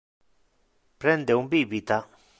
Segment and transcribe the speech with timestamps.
[1.01, 1.99] Prende un bibita.